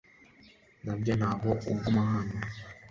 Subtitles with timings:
[0.83, 2.37] Nibyo, ntabwo uguma hano.